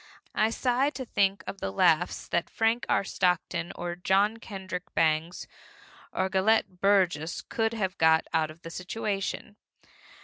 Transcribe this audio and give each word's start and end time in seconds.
I 0.33 0.49
sigh 0.49 0.89
to 0.95 1.05
think 1.05 1.43
of 1.45 1.59
the 1.59 1.69
laughs 1.69 2.27
that 2.29 2.49
Frank 2.49 2.87
R. 2.89 3.03
Stockton 3.03 3.71
or 3.75 3.95
John 3.95 4.37
Kendrick 4.37 4.91
Bangs 4.95 5.45
or 6.11 6.27
Gelett 6.27 6.79
Burgess 6.81 7.43
could 7.43 7.73
have 7.73 7.99
got 7.99 8.25
out 8.33 8.49
of 8.49 8.63
the 8.63 8.71
situation. 8.71 9.57